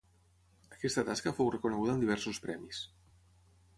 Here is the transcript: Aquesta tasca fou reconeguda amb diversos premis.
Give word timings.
Aquesta 0.77 1.03
tasca 1.09 1.33
fou 1.41 1.51
reconeguda 1.57 1.93
amb 1.97 2.07
diversos 2.07 2.41
premis. 2.47 2.85